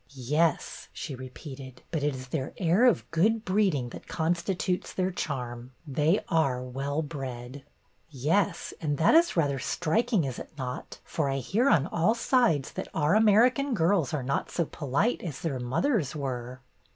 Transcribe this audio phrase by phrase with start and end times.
[0.09, 5.73] ''Yes," she repeated, but it is their air of good breeding that constitutes their charm.
[5.85, 7.63] They are well bred."''
[8.09, 12.71] Yes, and that is rather striking, is it not, for I hear on all sides
[12.71, 16.61] that our American girls are not so polite as their mothers were."